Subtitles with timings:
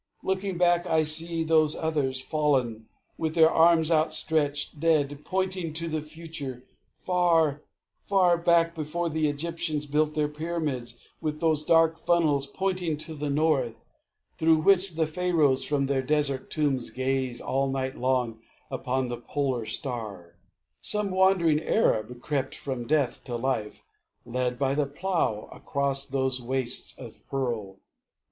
[0.23, 2.87] Looking back, I see Those others, fallen,
[3.19, 6.63] with their arms outstretched Dead, pointing to the future.
[6.97, 7.61] Far,
[8.01, 13.29] far back, Before the Egyptians built their pyramids With those dark funnels pointing to the
[13.29, 13.75] north,
[14.39, 18.39] Through which the Pharaohs from their desert tombs Gaze all night long
[18.71, 20.33] upon the Polar Star,
[20.79, 23.83] Some wandering Arab crept from death to life
[24.25, 27.77] Led by the Plough across those wastes of pearl....